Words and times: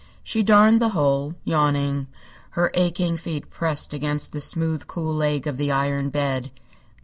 She 0.23 0.41
darned 0.41 0.81
the 0.81 0.89
hole, 0.97 1.35
yawning, 1.43 2.07
her 2.57 2.71
aching 2.73 3.17
feet 3.17 3.51
pressed 3.51 3.93
against 3.93 4.31
the 4.33 4.41
smooth, 4.41 4.87
cool 4.87 5.13
leg 5.13 5.45
of 5.45 5.57
the 5.57 5.69
iron 5.71 6.09
bed. 6.09 6.49